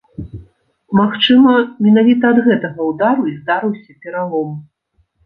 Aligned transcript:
Магчыма, 0.99 1.51
менавіта 1.87 2.23
ад 2.37 2.39
гэтага 2.47 2.79
ўдару 2.91 3.27
і 3.33 3.35
здарыўся 3.43 3.99
пералом. 4.07 4.49